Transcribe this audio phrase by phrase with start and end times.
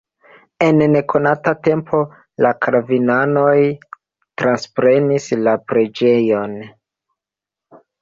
[0.67, 1.99] En nekonata tempo
[2.47, 3.55] la kalvinanoj
[4.45, 6.61] transprenis la preĝejon.